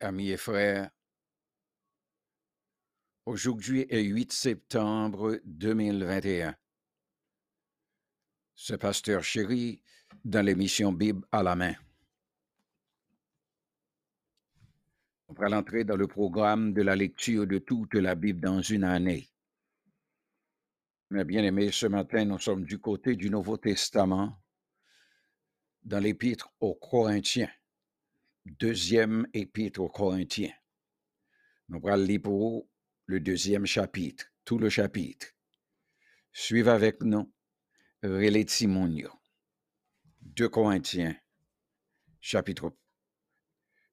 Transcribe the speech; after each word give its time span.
amis 0.00 0.30
et 0.30 0.36
frères, 0.36 0.90
aujourd'hui 3.26 3.86
est 3.88 4.02
8 4.02 4.32
septembre 4.32 5.40
2021. 5.44 6.54
Ce 8.54 8.74
pasteur 8.74 9.24
chéri 9.24 9.82
dans 10.24 10.44
l'émission 10.44 10.92
Bible 10.92 11.26
à 11.32 11.42
la 11.42 11.56
main. 11.56 11.74
On 15.28 15.34
va 15.34 15.48
l'entrer 15.48 15.84
dans 15.84 15.96
le 15.96 16.06
programme 16.06 16.74
de 16.74 16.82
la 16.82 16.96
lecture 16.96 17.46
de 17.46 17.58
toute 17.58 17.94
la 17.94 18.14
Bible 18.14 18.40
dans 18.40 18.60
une 18.60 18.84
année. 18.84 19.30
Mes 21.10 21.24
bien-aimés, 21.24 21.72
ce 21.72 21.86
matin, 21.86 22.24
nous 22.24 22.38
sommes 22.38 22.64
du 22.64 22.78
côté 22.78 23.16
du 23.16 23.30
Nouveau 23.30 23.56
Testament, 23.56 24.36
dans 25.82 25.98
l'épître 25.98 26.52
aux 26.60 26.74
Corinthiens 26.74 27.50
deuxième 28.46 29.26
épître 29.32 29.80
aux 29.80 29.88
Corinthiens. 29.88 30.52
Nous 31.68 31.80
allons 31.86 32.04
lire 32.04 32.22
pour 32.22 32.68
le 33.06 33.20
deuxième 33.20 33.66
chapitre, 33.66 34.26
tout 34.44 34.58
le 34.58 34.68
chapitre. 34.68 35.28
Suivez 36.32 36.70
avec 36.70 37.02
nous 37.02 37.32
Relais 38.02 38.46
Simonio. 38.48 39.10
2 40.22 40.48
Corinthiens, 40.48 41.16
chapitre, 42.20 42.72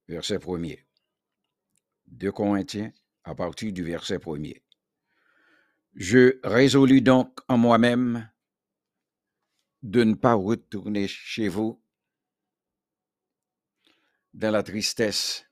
verset 0.08 0.38
1er. 0.38 0.86
2 2.08 2.32
Corinthiens, 2.32 2.92
à 3.24 3.36
partir 3.36 3.74
du 3.74 3.84
verset 3.84 4.18
1er. 4.18 4.62
Je 5.96 6.40
résolus 6.44 7.02
donc 7.02 7.40
en 7.48 7.58
moi-même 7.58 8.30
de 9.82 10.04
ne 10.04 10.14
pas 10.14 10.36
retourner 10.36 11.08
chez 11.08 11.48
vous 11.48 11.82
dans 14.38 14.52
la 14.52 14.62
tristesse. 14.62 15.48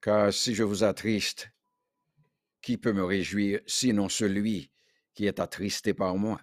Car 0.00 0.32
si 0.32 0.54
je 0.54 0.62
vous 0.62 0.84
attriste, 0.84 1.50
qui 2.62 2.78
peut 2.78 2.92
me 2.92 3.04
réjouir 3.04 3.60
sinon 3.66 4.08
celui 4.08 4.70
qui 5.12 5.26
est 5.26 5.40
attristé 5.40 5.94
par 5.94 6.16
moi? 6.16 6.40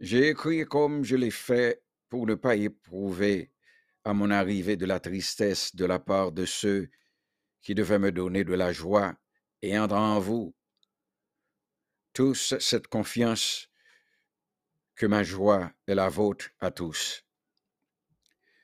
J'ai 0.00 0.30
écrit 0.30 0.64
comme 0.64 1.04
je 1.04 1.16
l'ai 1.16 1.30
fait 1.30 1.82
pour 2.08 2.26
ne 2.26 2.34
pas 2.34 2.56
éprouver 2.56 3.52
à 4.04 4.14
mon 4.14 4.30
arrivée 4.30 4.78
de 4.78 4.86
la 4.86 5.00
tristesse 5.00 5.76
de 5.76 5.84
la 5.84 5.98
part 5.98 6.32
de 6.32 6.46
ceux 6.46 6.88
qui 7.60 7.74
devaient 7.74 7.98
me 7.98 8.10
donner 8.10 8.44
de 8.44 8.54
la 8.54 8.72
joie 8.72 9.14
et 9.60 9.78
entre 9.78 9.96
en 9.96 10.18
vous 10.18 10.54
tous 12.14 12.54
cette 12.58 12.88
confiance 12.88 13.68
que 14.94 15.04
ma 15.04 15.22
joie 15.22 15.70
est 15.86 15.94
la 15.94 16.08
vôtre 16.08 16.48
à 16.58 16.70
tous. 16.70 17.22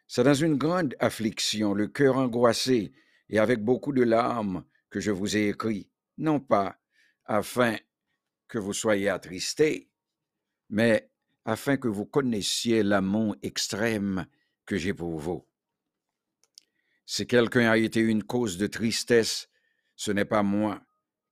C'est 0.07 0.25
dans 0.25 0.35
une 0.35 0.57
grande 0.57 0.95
affliction, 1.01 1.75
le 1.75 1.89
cœur 1.89 2.17
angoissé 2.17 2.93
et 3.29 3.39
avec 3.39 3.63
beaucoup 3.63 3.93
de 3.93 4.03
larmes 4.03 4.65
que 4.89 5.01
je 5.01 5.11
vous 5.11 5.37
ai 5.37 5.49
écrit, 5.49 5.91
non 6.17 6.39
pas 6.39 6.79
afin 7.25 7.77
que 8.49 8.59
vous 8.59 8.73
soyez 8.73 9.09
attristés, 9.09 9.91
mais 10.69 11.11
afin 11.45 11.77
que 11.77 11.89
vous 11.89 12.07
connaissiez 12.07 12.83
l'amour 12.83 13.37
extrême 13.43 14.27
que 14.65 14.77
j'ai 14.77 14.95
pour 14.95 15.19
vous. 15.19 15.47
Si 17.05 17.27
quelqu'un 17.27 17.71
a 17.71 17.77
été 17.77 18.01
une 18.01 18.25
cause 18.25 18.59
de 18.59 18.67
tristesse, 18.67 19.49
ce 19.97 20.11
n'est 20.13 20.25
pas 20.25 20.43
moi 20.43 20.83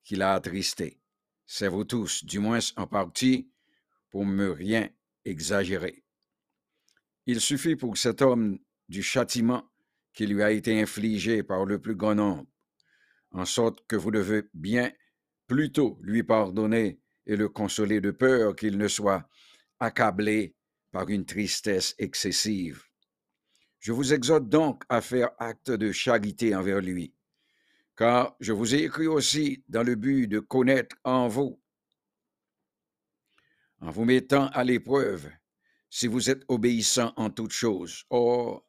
qui 0.05 0.17
l'a 0.17 0.35
attristé, 0.35 1.01
c'est 1.47 1.69
vous 1.69 1.85
tous, 1.85 2.25
du 2.25 2.39
moins 2.39 2.61
en 2.77 2.87
partie, 2.87 3.51
pour 4.11 4.25
me 4.25 4.51
rien 4.51 4.89
exagérer. 5.25 6.04
Il 7.27 7.41
suffit 7.41 7.77
pour 7.77 7.97
cet 7.97 8.21
homme 8.21 8.59
du 8.89 9.03
châtiment 9.03 9.71
qui 10.13 10.27
lui 10.27 10.43
a 10.43 10.51
été 10.51 10.81
infligé 10.81 11.43
par 11.43 11.65
le 11.65 11.79
plus 11.79 11.97
grand 11.97 12.15
nombre, 12.15 12.47
en 13.31 13.45
sorte 13.45 13.85
que 13.87 13.97
vous 13.97 14.11
devez 14.11 14.43
bien 14.53 14.93
plutôt 15.47 15.99
lui 16.03 16.23
pardonner 16.23 17.01
et 17.27 17.37
le 17.37 17.49
consoler 17.49 18.01
de 18.01 18.11
peur 18.11 18.55
qu'il 18.55 18.77
ne 18.77 18.89
soit 18.89 19.29
accablé 19.81 20.55
par 20.93 21.09
une 21.09 21.25
tristesse 21.25 21.95
excessive. 21.99 22.85
Je 23.81 23.93
vous 23.93 24.13
exhorte 24.13 24.49
donc 24.49 24.85
à 24.89 25.01
faire 25.01 25.31
acte 25.39 25.71
de 25.71 25.93
charité 25.93 26.55
envers 26.55 26.81
lui, 26.81 27.15
car 27.97 28.37
je 28.41 28.53
vous 28.53 28.75
ai 28.75 28.85
écrit 28.85 29.07
aussi 29.07 29.65
dans 29.69 29.83
le 29.83 29.95
but 29.95 30.27
de 30.27 30.41
connaître 30.41 30.97
en 31.05 31.29
vous, 31.29 31.61
en 33.81 33.91
vous 33.91 34.05
mettant 34.05 34.49
à 34.49 34.63
l'épreuve, 34.63 35.31
si 35.95 36.09
vous 36.09 36.29
êtes 36.29 36.43
obéissant 36.49 37.13
en 37.15 37.31
toutes 37.31 37.53
choses. 37.53 38.03
Or, 38.11 38.67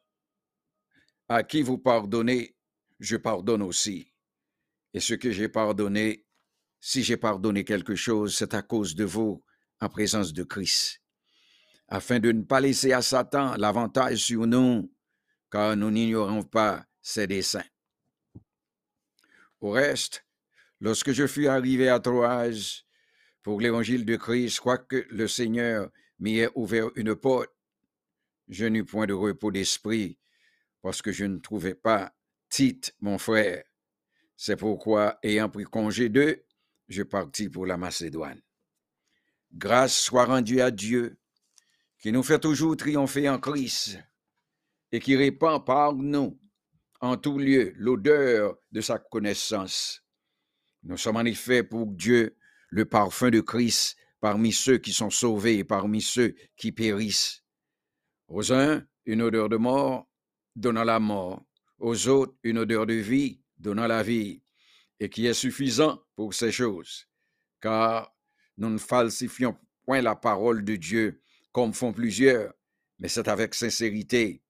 à 1.28 1.42
qui 1.42 1.60
vous 1.60 1.76
pardonnez, 1.76 2.56
je 3.00 3.16
pardonne 3.16 3.62
aussi. 3.62 4.14
Et 4.94 5.00
ce 5.00 5.14
que 5.14 5.32
j'ai 5.32 5.48
pardonné, 5.48 6.24
si 6.80 7.02
j'ai 7.02 7.16
pardonné 7.16 7.64
quelque 7.64 7.96
chose, 7.96 8.36
c'est 8.36 8.54
à 8.54 8.62
cause 8.62 8.94
de 8.94 9.04
vous, 9.04 9.42
en 9.80 9.88
présence 9.88 10.32
de 10.32 10.44
Christ, 10.44 11.02
afin 11.88 12.20
de 12.20 12.30
ne 12.30 12.42
pas 12.42 12.60
laisser 12.60 12.92
à 12.92 13.02
Satan 13.02 13.56
l'avantage 13.56 14.18
sur 14.18 14.46
nous, 14.46 14.94
car 15.50 15.76
nous 15.76 15.90
n'ignorons 15.90 16.44
pas 16.44 16.86
ses 17.02 17.26
desseins. 17.26 17.66
Au 19.60 19.70
reste, 19.70 20.24
lorsque 20.78 21.10
je 21.10 21.26
fus 21.26 21.48
arrivé 21.48 21.88
à 21.88 21.98
Troas 21.98 22.84
pour 23.42 23.60
l'évangile 23.60 24.04
de 24.04 24.14
Christ, 24.14 24.60
quoique 24.60 25.04
le 25.10 25.26
Seigneur 25.26 25.90
m'y 26.18 26.46
ouvert 26.54 26.90
une 26.96 27.14
porte, 27.14 27.50
je 28.48 28.66
n'eus 28.66 28.84
point 28.84 29.06
de 29.06 29.12
repos 29.12 29.50
d'esprit 29.50 30.18
parce 30.82 31.02
que 31.02 31.12
je 31.12 31.24
ne 31.24 31.38
trouvais 31.38 31.74
pas 31.74 32.12
Tite, 32.48 32.94
mon 33.00 33.18
frère. 33.18 33.64
C'est 34.36 34.56
pourquoi, 34.56 35.18
ayant 35.22 35.48
pris 35.48 35.64
congé 35.64 36.08
d'eux, 36.08 36.44
je 36.88 37.02
partis 37.02 37.48
pour 37.48 37.66
la 37.66 37.76
Macédoine. 37.76 38.40
Grâce 39.52 39.96
soit 39.96 40.26
rendue 40.26 40.60
à 40.60 40.70
Dieu, 40.70 41.18
qui 41.98 42.12
nous 42.12 42.22
fait 42.22 42.38
toujours 42.38 42.76
triompher 42.76 43.28
en 43.28 43.40
Christ 43.40 43.98
et 44.92 45.00
qui 45.00 45.16
répand 45.16 45.64
par 45.64 45.94
nous 45.94 46.38
en 47.00 47.16
tout 47.16 47.38
lieu 47.38 47.72
l'odeur 47.76 48.56
de 48.70 48.80
sa 48.80 48.98
connaissance. 48.98 50.02
Nous 50.82 50.96
sommes 50.96 51.16
en 51.16 51.24
effet 51.24 51.62
pour 51.62 51.86
Dieu 51.86 52.36
le 52.70 52.84
parfum 52.84 53.30
de 53.30 53.40
Christ 53.40 53.96
parmi 54.20 54.52
ceux 54.52 54.78
qui 54.78 54.92
sont 54.92 55.10
sauvés 55.10 55.58
et 55.58 55.64
parmi 55.64 56.00
ceux 56.00 56.34
qui 56.56 56.72
périssent. 56.72 57.44
Aux 58.28 58.52
uns, 58.52 58.84
une 59.04 59.22
odeur 59.22 59.48
de 59.48 59.56
mort, 59.56 60.08
donnant 60.54 60.84
la 60.84 60.98
mort, 60.98 61.44
aux 61.78 62.08
autres 62.08 62.34
une 62.42 62.58
odeur 62.58 62.86
de 62.86 62.94
vie, 62.94 63.40
donnant 63.58 63.86
la 63.86 64.02
vie, 64.02 64.42
et 64.98 65.08
qui 65.08 65.26
est 65.26 65.34
suffisant 65.34 66.02
pour 66.14 66.34
ces 66.34 66.50
choses. 66.50 67.06
Car 67.60 68.14
nous 68.56 68.70
ne 68.70 68.78
falsifions 68.78 69.56
point 69.84 70.00
la 70.00 70.16
parole 70.16 70.64
de 70.64 70.76
Dieu 70.76 71.22
comme 71.52 71.72
font 71.72 71.92
plusieurs, 71.92 72.52
mais 72.98 73.08
c'est 73.08 73.28
avec 73.28 73.54
sincérité. 73.54 74.42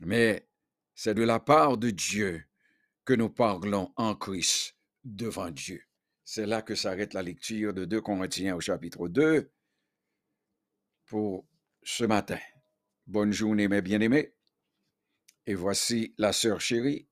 Mais 0.00 0.48
c'est 0.94 1.14
de 1.14 1.22
la 1.22 1.40
part 1.40 1.76
de 1.76 1.90
Dieu 1.90 2.44
que 3.04 3.12
nous 3.14 3.30
parlons 3.30 3.92
en 3.96 4.14
Christ 4.14 4.76
devant 5.04 5.50
Dieu. 5.50 5.82
C'est 6.32 6.46
là 6.46 6.62
que 6.62 6.76
s'arrête 6.76 7.12
la 7.12 7.24
lecture 7.24 7.74
de 7.74 7.84
2 7.84 8.00
Corinthiens 8.02 8.54
au 8.54 8.60
chapitre 8.60 9.08
2 9.08 9.50
pour 11.06 11.44
ce 11.82 12.04
matin. 12.04 12.38
Bonne 13.08 13.32
journée, 13.32 13.66
mes 13.66 13.82
bien-aimés. 13.82 14.32
Et 15.44 15.56
voici 15.56 16.14
la 16.18 16.32
sœur 16.32 16.60
chérie 16.60 17.08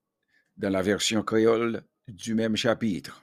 dans 0.55 0.69
la 0.69 0.81
version 0.81 1.21
créole 1.21 1.83
du 2.07 2.33
même 2.33 2.55
chapitre. 2.55 3.21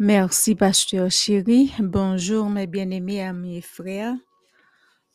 Merci, 0.00 0.56
pasteur 0.56 1.08
chéri. 1.08 1.72
Bonjour, 1.78 2.50
mes 2.50 2.66
bien-aimés 2.66 3.22
amis 3.22 3.58
et 3.58 3.62
frères. 3.62 4.16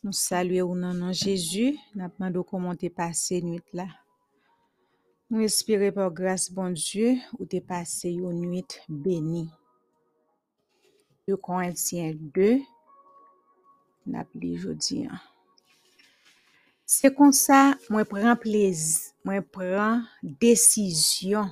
Nous 0.04 0.12
saluons 0.12 0.70
au 0.70 0.74
nom 0.74 1.08
de 1.08 1.12
Jésus. 1.12 1.76
Nous 1.94 2.08
demandons 2.18 2.44
comment 2.44 2.74
t'es 2.74 2.88
passé 2.88 3.42
nuit 3.42 3.60
là. 3.74 3.88
Nous 5.28 5.40
espérons 5.40 5.92
par 5.92 6.10
grâce, 6.12 6.50
bon 6.50 6.70
Dieu, 6.70 7.16
ou 7.38 7.44
t'es 7.44 7.60
passé 7.60 8.10
une 8.10 8.40
nuit 8.40 8.80
bénie. 8.88 9.50
2 11.28 11.36
Corinthiens 11.36 12.14
2, 12.14 12.60
nous 14.06 14.18
appelons 14.18 14.54
aujourd'hui. 14.54 15.08
Se 16.86 17.08
kon 17.10 17.32
sa, 17.34 17.74
mwen 17.90 18.06
pren 18.06 18.36
plez, 18.38 18.82
mwen 19.26 19.42
pren 19.50 20.04
desisyon 20.38 21.48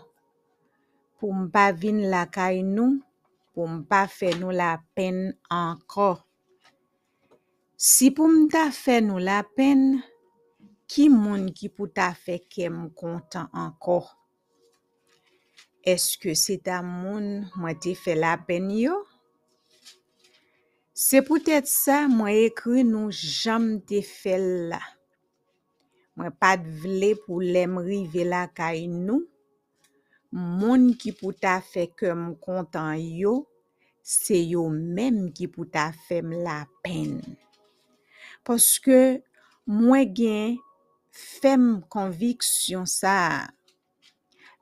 pou 1.19 1.35
mpa 1.35 1.73
vin 1.75 2.05
lakay 2.13 2.61
nou, 2.63 3.01
pou 3.51 3.67
mpa 3.67 4.05
fe 4.07 4.31
nou 4.39 4.55
la 4.55 4.77
pen 4.95 5.33
ankor. 5.51 6.21
Si 7.75 8.13
pou 8.15 8.31
mta 8.31 8.69
fe 8.71 9.01
nou 9.03 9.19
la 9.19 9.41
pen, 9.59 9.99
ki 10.95 11.09
moun 11.11 11.49
ki 11.59 11.73
pou 11.75 11.91
ta 11.91 12.13
fe 12.15 12.39
kem 12.55 12.85
kontan 12.95 13.51
ankor? 13.51 14.07
Eske 15.83 16.37
se 16.39 16.55
ta 16.63 16.79
moun 16.87 17.49
mwen 17.59 17.81
te 17.83 17.97
fe 17.99 18.15
la 18.15 18.37
pen 18.47 18.71
yo? 18.79 19.01
Se 20.95 21.19
pou 21.27 21.43
tèt 21.43 21.67
sa 21.67 22.05
mwen 22.07 22.45
ekri 22.47 22.87
nou 22.87 23.11
jam 23.11 23.73
te 23.83 23.99
fel 24.07 24.47
la. 24.71 24.79
Mwen 26.15 26.31
pat 26.39 26.63
vle 26.63 27.17
pou 27.25 27.43
lem 27.43 27.81
rive 27.83 28.23
la 28.31 28.45
kay 28.55 28.87
nou. 28.87 29.25
Moun 30.35 30.93
ki 30.99 31.11
pou 31.19 31.35
ta 31.35 31.57
fe 31.63 31.89
kem 31.99 32.31
kontan 32.43 33.03
yo, 33.03 33.41
se 34.03 34.39
yo 34.39 34.65
menm 34.71 35.29
ki 35.35 35.47
pou 35.51 35.67
ta 35.67 35.89
fem 36.09 36.33
la 36.47 36.65
pen. 36.87 37.21
Poske 38.47 38.99
mwen 39.71 40.11
gen 40.15 40.57
fem 41.15 41.83
konviksyon 41.93 42.89
sa. 42.91 43.17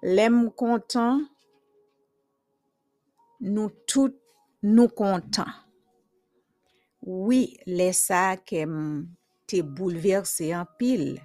Lem 0.03 0.45
kontan, 0.59 1.25
nou 3.43 3.71
tout 3.89 4.19
nou 4.63 4.91
kontan. 4.95 5.51
Oui, 7.03 7.57
lè 7.67 7.89
sa 7.97 8.37
kem 8.47 8.75
te 9.51 9.63
bouleverse 9.67 10.53
an 10.55 10.69
pil, 10.79 11.17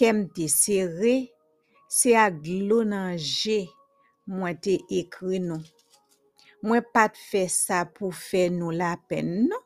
kem 0.00 0.24
te 0.32 0.46
sere, 0.48 1.18
se 1.92 2.14
a 2.16 2.30
glo 2.32 2.80
nan 2.88 3.18
je, 3.18 3.62
mwen 4.30 4.56
te 4.64 4.78
ekri 5.00 5.42
nou. 5.44 5.60
Mwen 6.62 6.84
pat 6.94 7.18
fe 7.18 7.42
sa 7.50 7.82
pou 7.90 8.14
fe 8.14 8.46
nou 8.54 8.72
la 8.72 8.94
pen 9.10 9.48
nou. 9.50 9.60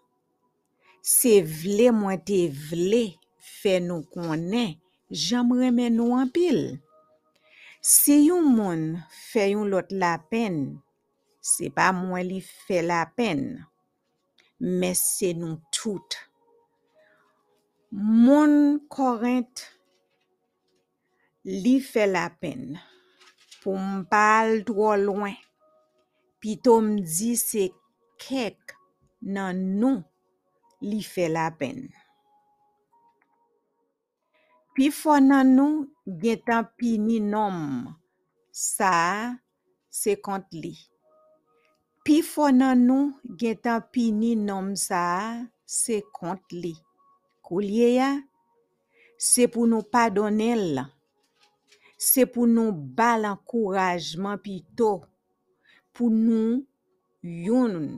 Se 1.06 1.38
vle 1.46 1.92
mwen 1.94 2.22
te 2.26 2.40
vle, 2.50 3.04
fe 3.60 3.76
nou 3.84 4.02
konen, 4.10 4.75
jam 5.10 5.52
remen 5.54 5.96
nou 5.98 6.16
an 6.18 6.30
pil. 6.34 6.76
Si 7.86 8.16
yon 8.26 8.48
moun 8.56 8.82
fe 9.14 9.44
yon 9.52 9.70
lot 9.70 9.92
la 9.94 10.16
pen, 10.30 10.56
se 11.38 11.68
pa 11.74 11.92
mwen 11.94 12.26
li 12.26 12.40
fe 12.42 12.80
la 12.82 13.04
pen, 13.18 13.44
men 14.58 14.96
se 14.98 15.30
nou 15.38 15.60
tout. 15.74 16.16
Moun 17.94 18.80
korent 18.90 19.62
li 21.46 21.76
fe 21.80 22.08
la 22.10 22.24
pen, 22.42 22.74
pou 23.62 23.78
mpal 23.78 24.64
tro 24.66 24.96
lwen, 24.98 25.36
pi 26.42 26.56
to 26.64 26.80
mdi 26.82 27.36
se 27.38 27.68
kek 28.26 28.74
nan 29.22 29.62
nou 29.78 30.02
li 30.82 31.00
fe 31.06 31.30
la 31.30 31.46
pen. 31.62 31.86
Pi 34.76 34.90
fwa 34.93 35.14
nan 35.25 35.55
nou, 35.56 35.84
gen 36.20 36.40
tan 36.44 36.67
pi 36.76 36.90
ni 37.00 37.14
nom. 37.25 37.87
Sa, 38.52 38.90
se 39.88 40.12
kont 40.20 40.52
li. 40.52 40.75
Pi 42.05 42.19
fwa 42.20 42.50
nan 42.52 42.82
nou, 42.84 43.06
gen 43.40 43.56
tan 43.64 43.87
pi 43.88 44.11
ni 44.12 44.34
nom 44.37 44.69
sa, 44.76 45.00
se 45.64 46.02
kont 46.19 46.52
li. 46.52 46.75
Kou 47.40 47.64
liye 47.64 47.88
ya, 47.94 48.11
se 49.17 49.49
pou 49.49 49.64
nou 49.64 49.81
padonel. 49.96 50.84
Se 51.96 52.28
pou 52.28 52.44
nou 52.44 52.76
bal 53.00 53.25
ankourajman 53.32 54.44
pi 54.44 54.61
to. 54.76 54.99
Pou 55.96 56.12
nou 56.12 56.61
yon 57.25 57.94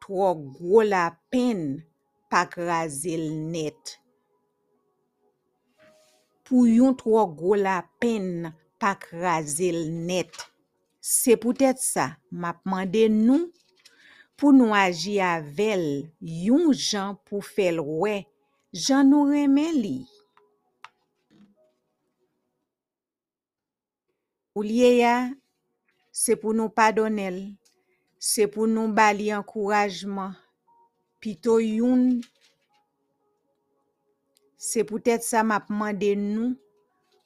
tro 0.00 0.32
gwo 0.40 0.80
la 0.88 1.10
pen 1.28 1.82
pak 2.32 2.56
razel 2.56 3.28
net. 3.52 4.00
pou 6.46 6.66
yon 6.68 6.96
tro 6.98 7.22
go 7.38 7.56
la 7.58 7.80
pen 8.02 8.50
pa 8.82 8.94
krasel 8.98 9.84
net. 10.06 10.34
Se 11.02 11.34
pou 11.34 11.54
tèt 11.56 11.80
sa, 11.82 12.12
map 12.30 12.60
mande 12.68 13.08
nou 13.10 13.48
pou 14.38 14.54
nou 14.54 14.74
aji 14.74 15.16
avel 15.22 15.84
yon 16.22 16.70
jan 16.74 17.16
pou 17.26 17.42
fel 17.42 17.80
wè, 17.82 18.22
jan 18.74 19.10
nou 19.10 19.30
remen 19.30 19.78
li. 19.82 19.96
Ou 24.54 24.62
liye 24.66 24.92
ya, 25.00 25.16
se 26.12 26.36
pou 26.36 26.52
nou 26.52 26.70
padonel, 26.70 27.38
se 28.20 28.44
pou 28.46 28.68
nou 28.70 28.92
bali 28.94 29.30
ankourajman, 29.34 30.36
pito 31.22 31.56
yon 31.62 32.20
se 34.62 34.84
pou 34.86 35.02
tèt 35.02 35.24
sa 35.26 35.42
map 35.42 35.66
mande 35.74 36.12
nou 36.14 36.52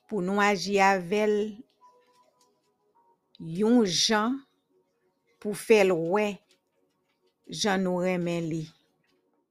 pou 0.08 0.22
nou 0.24 0.40
aji 0.40 0.78
avel 0.80 1.34
yon 3.36 3.82
jan 3.84 4.38
pou 5.42 5.52
fel 5.52 5.92
we, 5.92 6.30
jan 7.52 7.84
nou 7.84 8.00
remen 8.00 8.48
li. 8.48 8.62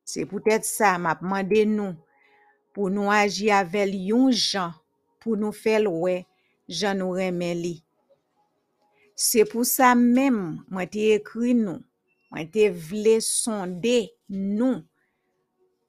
Se 0.06 0.26
pou 0.26 0.42
tèt 0.42 0.66
sa, 0.66 0.96
map 1.02 1.22
mande 1.22 1.62
nou 1.70 1.94
pou 2.74 2.90
nou 2.90 3.14
aji 3.14 3.52
avel 3.54 3.94
yon 3.94 4.34
jan 4.34 4.74
pou 5.22 5.38
nou 5.38 5.54
fel 5.54 5.86
we, 5.92 6.24
jan 6.66 6.98
nou 7.04 7.14
remen 7.20 7.62
li. 7.62 7.76
Se 9.16 9.46
pou 9.48 9.64
sa 9.68 9.94
mem, 9.94 10.58
mwen 10.74 10.90
te 10.92 11.06
ekri 11.20 11.54
nou, 11.58 11.80
mwen 12.34 12.50
te 12.52 12.68
vle 12.74 13.20
sonde 13.24 14.00
nou 14.28 14.82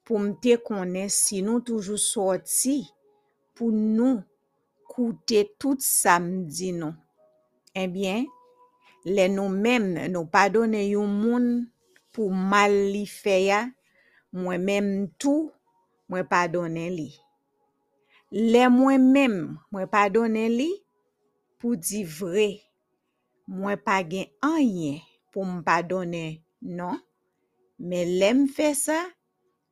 pou 0.07 0.23
mte 0.23 0.55
konen 0.63 1.11
si 1.11 1.41
nou 1.43 1.59
toujou 1.59 1.99
soti 1.99 2.79
pou 3.57 3.75
nou 3.75 4.21
koute 4.87 5.43
tout 5.59 5.83
samdi 5.83 6.71
nou. 6.71 6.95
Ebyen, 7.77 8.23
le 9.05 9.27
nou 9.29 9.51
men 9.51 9.91
nou 10.13 10.25
padone 10.31 10.79
yon 10.87 11.11
moun 11.11 11.49
pou 12.15 12.31
mal 12.31 12.71
li 12.93 13.03
feya, 13.09 13.65
mwen 14.31 14.63
men 14.63 14.87
tou 15.19 15.49
mwen 16.07 16.23
padone 16.31 16.87
li. 16.95 17.09
Le 18.31 18.63
mwen 18.71 19.11
men 19.11 19.35
mwen 19.75 19.91
padone 19.91 20.47
li 20.55 20.69
pou 21.59 21.75
di 21.75 22.05
vre, 22.07 22.47
mwen 23.51 23.77
pa 23.83 23.99
gen 24.07 24.31
anyen 24.45 25.03
pou 25.35 25.43
mwen 25.43 25.61
padone 25.67 26.23
non. 26.63 26.97
Men 27.77 28.15
lem 28.17 28.47
fe 28.49 28.71
sa, 28.73 28.97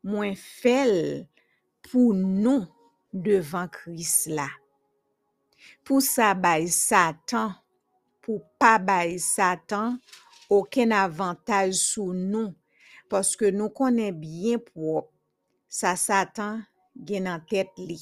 mwen 0.06 0.36
fel 0.38 1.25
pou 1.88 2.13
nou 2.13 2.68
devan 3.12 3.69
kris 3.74 4.25
la. 4.30 4.48
Pou 5.86 6.02
sa 6.02 6.34
bay 6.38 6.68
satan, 6.69 7.56
pou 8.22 8.42
pa 8.62 8.75
bay 8.81 9.16
satan 9.22 9.98
oken 10.52 10.94
avantaj 10.98 11.74
sou 11.78 12.13
nou, 12.13 12.54
poske 13.10 13.50
nou 13.54 13.74
konen 13.74 14.13
bien 14.18 14.62
pou 14.62 15.06
sa 15.69 15.96
satan 15.98 16.62
gen 17.08 17.30
an 17.30 17.42
tet 17.50 17.74
li. 17.81 17.98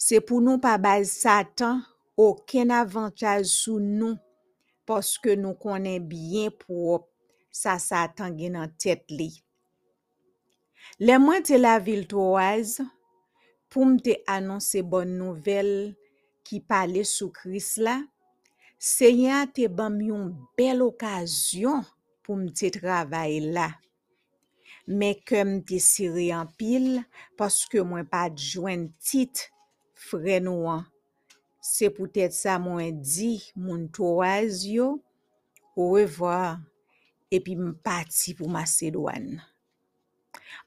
Se 0.00 0.20
pou 0.20 0.44
nou 0.44 0.60
pa 0.60 0.76
bay 0.80 1.04
satan 1.08 1.80
oken 2.20 2.74
avantaj 2.76 3.44
sou 3.48 3.80
nou, 3.80 4.18
poske 4.88 5.36
nou 5.40 5.56
konen 5.60 6.00
bien 6.08 6.52
pou 6.64 7.00
sa 7.54 7.78
satan 7.80 8.36
gen 8.36 8.60
an 8.60 8.72
tet 8.80 9.08
li. 9.12 9.30
Le 11.02 11.16
mwen 11.18 11.42
te 11.42 11.58
la 11.58 11.78
vil 11.82 12.04
to 12.10 12.22
waz, 12.36 12.76
pou 13.72 13.86
mte 13.90 14.20
anonse 14.30 14.82
bon 14.86 15.10
nouvel 15.18 15.70
ki 16.46 16.60
pale 16.68 17.02
sou 17.08 17.32
kris 17.34 17.72
la, 17.82 17.96
se 18.78 19.08
yon 19.10 19.50
te 19.56 19.66
bam 19.66 19.96
yon 20.04 20.28
bel 20.58 20.84
okasyon 20.84 21.82
pou 22.22 22.38
mte 22.38 22.70
travay 22.76 23.40
la. 23.56 23.70
Me 24.86 25.14
ke 25.16 25.40
mte 25.48 25.80
siri 25.80 26.28
an 26.36 26.50
pil, 26.60 27.00
paske 27.40 27.82
mwen 27.82 28.06
pa 28.10 28.26
djwen 28.30 28.90
tit 29.02 29.48
fren 30.10 30.46
ou 30.52 30.68
an. 30.70 30.84
Se 31.64 31.88
poutet 31.88 32.36
sa 32.36 32.58
mwen 32.60 33.00
di 33.00 33.38
moun 33.56 33.88
touaz 33.88 34.66
yo, 34.68 34.92
ou 35.74 35.96
revoa, 35.96 36.58
epi 37.32 37.56
m 37.58 37.72
pati 37.82 38.36
pou 38.38 38.52
Masedouan. 38.52 39.32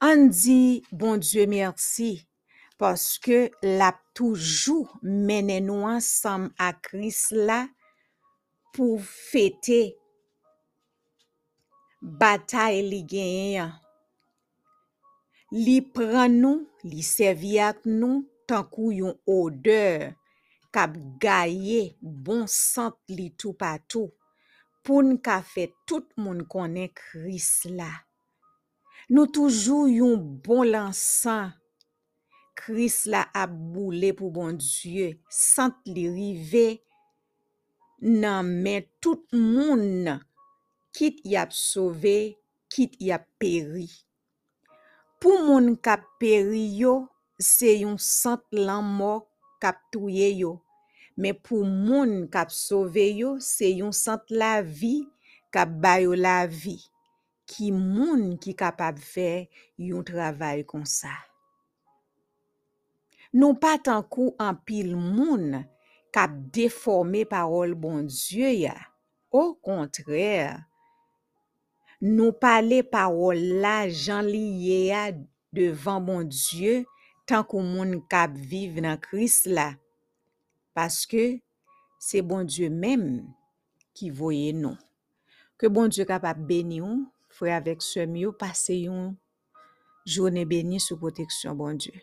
An 0.03 0.27
di, 0.29 0.83
bon 0.91 1.21
Diyo 1.23 1.47
mersi, 1.49 2.11
paske 2.77 3.47
lap 3.79 4.03
toujou 4.17 4.85
menen 5.01 5.71
wan 5.73 6.01
sam 6.05 6.51
akris 6.61 7.27
la, 7.33 7.63
pou 8.75 8.99
fete 9.01 9.79
batay 12.21 12.83
li 12.85 13.01
genyen. 13.09 13.73
Li 15.57 15.79
pran 15.95 16.37
nou, 16.43 16.65
li 16.85 17.01
sevi 17.01 17.55
ak 17.63 17.85
nou, 17.87 18.25
tankou 18.45 18.93
yon 18.93 19.15
odeur, 19.25 20.11
kap 20.75 20.93
gaye 21.23 21.95
bon 22.03 22.45
sant 22.51 22.99
li 23.09 23.31
tou 23.33 23.57
patou, 23.57 24.11
pou 24.85 25.01
n 25.01 25.17
ka 25.23 25.39
fet 25.41 25.73
tout 25.89 26.11
moun 26.19 26.45
konen 26.51 26.91
kris 26.93 27.65
la. 27.73 28.06
Nou 29.07 29.23
toujou 29.31 29.87
yon 29.87 30.17
bon 30.43 30.65
lansan, 30.67 31.53
kris 32.59 33.05
la 33.07 33.21
ap 33.31 33.53
boule 33.55 34.09
bon 34.19 34.57
Diyo, 34.59 35.13
sant 35.31 35.77
li 35.87 36.03
rive, 36.11 36.81
nan 38.03 38.49
men 38.65 38.83
tout 38.99 39.23
moun 39.31 40.11
kit 40.91 41.23
yap 41.23 41.55
sove, 41.55 42.35
kit 42.67 42.99
yap 42.99 43.23
peri. 43.39 43.87
Pou 45.23 45.39
moun 45.45 45.77
kap 45.79 46.03
peri 46.19 46.65
yo, 46.81 47.07
se 47.39 47.77
yon 47.79 47.95
sant 47.95 48.43
lan 48.51 48.83
mo 48.99 49.13
kap 49.63 49.79
touye 49.95 50.33
yo. 50.41 50.57
Men 51.15 51.39
pou 51.39 51.63
moun 51.63 52.27
kap 52.27 52.51
sove 52.51 53.07
yo, 53.15 53.37
se 53.39 53.71
yon 53.71 53.95
sant 53.95 54.27
la 54.35 54.57
vi 54.59 55.07
kap 55.55 55.71
bayo 55.79 56.11
la 56.11 56.41
vi. 56.43 56.75
ki 57.47 57.71
moun 57.71 58.35
ki 58.43 58.53
kapab 58.59 58.99
fe 58.99 59.47
yon 59.79 60.03
travay 60.05 60.65
kon 60.67 60.83
sa. 60.87 61.13
Non 63.35 63.57
pa 63.59 63.75
tankou 63.83 64.33
an 64.41 64.55
pil 64.67 64.93
moun 64.95 65.63
kap 66.15 66.31
deforme 66.55 67.25
parol 67.29 67.75
bon 67.77 68.05
Diyo 68.07 68.51
ya. 68.51 68.75
Ou 69.35 69.57
kontrèr, 69.59 70.55
nou 71.99 72.31
pale 72.39 72.79
parol 72.87 73.41
la 73.61 73.89
jan 73.91 74.23
liye 74.25 74.87
ya 74.87 75.03
devan 75.55 76.05
bon 76.07 76.23
Diyo 76.31 76.85
tankou 77.27 77.61
moun 77.61 77.99
kap 78.11 78.31
vive 78.33 78.83
nan 78.83 78.99
kris 79.03 79.43
la. 79.51 79.73
Paske 80.73 81.41
se 81.99 82.23
bon 82.23 82.47
Diyo 82.47 82.71
menm 82.71 83.27
ki 83.97 84.09
voye 84.15 84.55
nou. 84.55 84.79
Ke 85.59 85.67
bon 85.73 85.91
Diyo 85.91 86.07
kapap 86.07 86.39
beni 86.47 86.79
ou, 86.85 87.03
fwe 87.37 87.53
avèk 87.53 87.85
se 87.85 88.05
mi 88.09 88.25
ou 88.25 88.33
pase 88.33 88.75
yon 88.81 89.11
jounen 90.09 90.47
beni 90.49 90.81
sou 90.81 90.97
proteksyon 90.97 91.57
bon 91.59 91.77
Diyo. 91.77 92.01